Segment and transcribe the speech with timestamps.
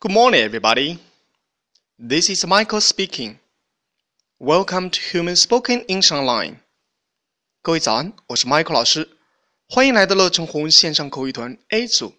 [0.00, 0.98] Good morning, everybody.
[1.98, 3.38] This is Michael speaking.
[4.38, 6.60] Welcome to Human Spoken English Online.
[7.62, 9.16] 各位早安，我是 Michael 老师，
[9.66, 12.14] 欢迎来到乐成红线上口语团 A 组，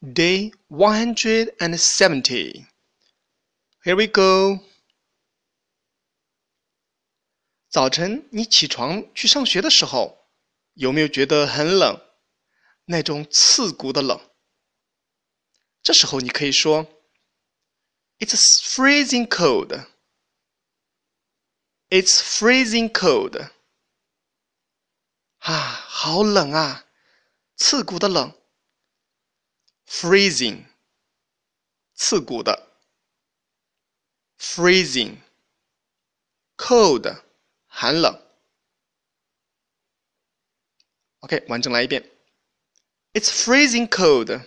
[0.00, 2.66] Day one hundred and seventy.
[3.84, 4.64] Here we go.
[7.70, 10.26] 早晨你起床去上学的时候，
[10.74, 12.00] 有没有觉得很冷？
[12.86, 14.20] 那种刺骨的冷。
[15.84, 16.86] 这时候你可以说
[18.18, 19.86] ：“It's freezing cold.”
[21.88, 23.50] It's freezing cold.
[25.38, 26.86] 啊，好冷啊，
[27.56, 28.32] 刺骨的冷。
[29.86, 30.66] Freezing，
[31.94, 32.68] 刺骨的。
[34.38, 37.22] Freezing，cold，
[37.66, 38.22] 寒冷。
[41.20, 42.08] OK，完整来一遍。
[43.12, 44.46] It's freezing cold.